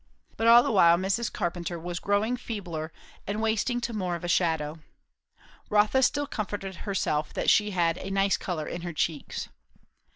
But 0.35 0.47
all 0.47 0.63
the 0.63 0.71
while 0.71 0.97
Mrs. 0.97 1.31
Carpenter 1.31 1.77
was 1.77 1.99
growing 1.99 2.35
feebler 2.35 2.91
and 3.27 3.39
wasting 3.39 3.79
to 3.81 3.93
more 3.93 4.15
of 4.15 4.23
a 4.23 4.27
shadow. 4.27 4.79
Rotha 5.69 6.01
still 6.01 6.25
comforted 6.25 6.73
herself 6.77 7.33
that 7.35 7.51
she 7.51 7.69
had 7.69 7.99
"a 7.99 8.09
nice 8.09 8.35
colour 8.35 8.65
in 8.67 8.81
her 8.81 8.93
cheeks." 8.93 9.49